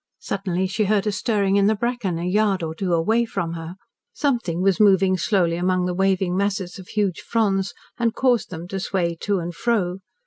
[0.17, 3.75] Suddenly she heard a stirring in the bracken a yard or two away from her.
[4.13, 8.79] Something was moving slowly among the waving masses of huge fronds and caused them to
[8.79, 9.99] sway to and fro.